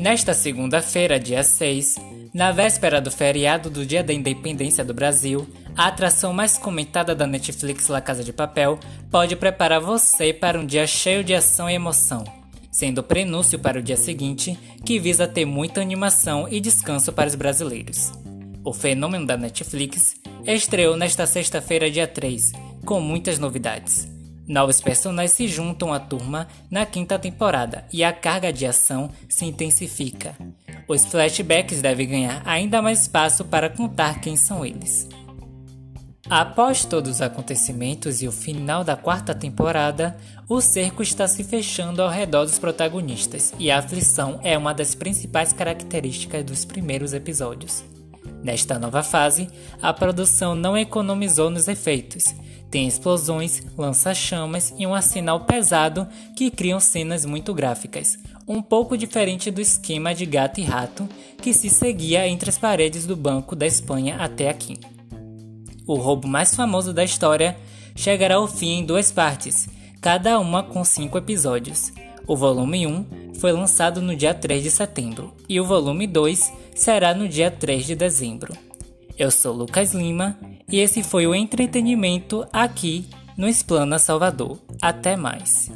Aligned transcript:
Nesta 0.00 0.32
segunda-feira, 0.32 1.20
dia 1.20 1.42
6, 1.42 1.96
na 2.32 2.50
véspera 2.52 3.02
do 3.02 3.10
feriado 3.10 3.68
do 3.68 3.84
Dia 3.84 4.02
da 4.02 4.14
Independência 4.14 4.82
do 4.82 4.94
Brasil, 4.94 5.46
a 5.76 5.88
atração 5.88 6.32
mais 6.32 6.56
comentada 6.56 7.14
da 7.14 7.26
Netflix 7.26 7.86
La 7.86 8.00
Casa 8.00 8.24
de 8.24 8.32
Papel 8.32 8.80
pode 9.10 9.36
preparar 9.36 9.78
você 9.78 10.32
para 10.32 10.58
um 10.58 10.64
dia 10.64 10.86
cheio 10.86 11.22
de 11.22 11.34
ação 11.34 11.68
e 11.68 11.74
emoção, 11.74 12.24
sendo 12.72 13.02
prenúncio 13.02 13.58
para 13.58 13.78
o 13.78 13.82
dia 13.82 13.98
seguinte, 13.98 14.58
que 14.86 14.98
visa 14.98 15.28
ter 15.28 15.44
muita 15.44 15.82
animação 15.82 16.48
e 16.48 16.62
descanso 16.62 17.12
para 17.12 17.28
os 17.28 17.34
brasileiros. 17.34 18.10
O 18.64 18.72
fenômeno 18.72 19.26
da 19.26 19.36
Netflix 19.36 20.16
estreou 20.46 20.96
nesta 20.96 21.26
sexta-feira, 21.26 21.90
dia 21.90 22.06
3, 22.06 22.52
com 22.86 23.02
muitas 23.02 23.38
novidades. 23.38 24.09
Novos 24.50 24.80
personagens 24.80 25.30
se 25.30 25.46
juntam 25.46 25.92
à 25.92 26.00
turma 26.00 26.48
na 26.68 26.84
quinta 26.84 27.16
temporada 27.16 27.84
e 27.92 28.02
a 28.02 28.12
carga 28.12 28.52
de 28.52 28.66
ação 28.66 29.08
se 29.28 29.44
intensifica. 29.44 30.34
Os 30.88 31.04
flashbacks 31.06 31.80
devem 31.80 32.08
ganhar 32.08 32.42
ainda 32.44 32.82
mais 32.82 33.02
espaço 33.02 33.44
para 33.44 33.70
contar 33.70 34.20
quem 34.20 34.34
são 34.34 34.66
eles. 34.66 35.08
Após 36.28 36.84
todos 36.84 37.12
os 37.12 37.22
acontecimentos 37.22 38.22
e 38.22 38.26
o 38.26 38.32
final 38.32 38.82
da 38.82 38.96
quarta 38.96 39.36
temporada, 39.36 40.16
o 40.48 40.60
cerco 40.60 41.00
está 41.00 41.28
se 41.28 41.44
fechando 41.44 42.02
ao 42.02 42.10
redor 42.10 42.44
dos 42.44 42.58
protagonistas 42.58 43.54
e 43.56 43.70
a 43.70 43.78
aflição 43.78 44.40
é 44.42 44.58
uma 44.58 44.74
das 44.74 44.96
principais 44.96 45.52
características 45.52 46.42
dos 46.42 46.64
primeiros 46.64 47.12
episódios. 47.12 47.84
Nesta 48.42 48.80
nova 48.80 49.04
fase, 49.04 49.48
a 49.80 49.92
produção 49.92 50.56
não 50.56 50.76
economizou 50.76 51.50
nos 51.50 51.68
efeitos. 51.68 52.34
Tem 52.70 52.86
explosões, 52.86 53.62
lança-chamas 53.76 54.72
e 54.78 54.86
um 54.86 54.94
assinal 54.94 55.40
pesado 55.40 56.06
que 56.36 56.50
criam 56.50 56.78
cenas 56.78 57.24
muito 57.24 57.52
gráficas, 57.52 58.16
um 58.46 58.62
pouco 58.62 58.96
diferente 58.96 59.50
do 59.50 59.60
esquema 59.60 60.14
de 60.14 60.24
gato 60.24 60.60
e 60.60 60.64
rato 60.64 61.08
que 61.38 61.52
se 61.52 61.68
seguia 61.68 62.28
entre 62.28 62.48
as 62.48 62.58
paredes 62.58 63.06
do 63.06 63.16
Banco 63.16 63.56
da 63.56 63.66
Espanha 63.66 64.16
até 64.16 64.48
aqui. 64.48 64.78
O 65.84 65.94
roubo 65.94 66.28
mais 66.28 66.54
famoso 66.54 66.92
da 66.92 67.02
história 67.02 67.56
chegará 67.96 68.36
ao 68.36 68.46
fim 68.46 68.78
em 68.78 68.84
duas 68.84 69.10
partes, 69.10 69.68
cada 70.00 70.38
uma 70.38 70.62
com 70.62 70.84
cinco 70.84 71.18
episódios. 71.18 71.92
O 72.24 72.36
volume 72.36 72.86
1 72.86 73.34
foi 73.34 73.50
lançado 73.50 74.00
no 74.00 74.14
dia 74.14 74.32
3 74.32 74.62
de 74.62 74.70
setembro 74.70 75.34
e 75.48 75.58
o 75.58 75.64
volume 75.64 76.06
2 76.06 76.52
será 76.76 77.12
no 77.12 77.28
dia 77.28 77.50
3 77.50 77.84
de 77.84 77.96
dezembro. 77.96 78.69
Eu 79.20 79.30
sou 79.30 79.52
Lucas 79.52 79.92
Lima 79.92 80.34
e 80.66 80.80
esse 80.80 81.02
foi 81.02 81.26
o 81.26 81.34
entretenimento 81.34 82.48
aqui 82.50 83.06
no 83.36 83.46
Explana 83.46 83.98
Salvador. 83.98 84.58
Até 84.80 85.14
mais! 85.14 85.70